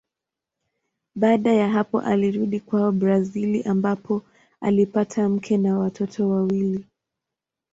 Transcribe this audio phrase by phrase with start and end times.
[1.15, 4.21] Baada ya hapo alirudi kwao Brazili ambapo
[4.61, 6.85] alipata mke na watoto wawili.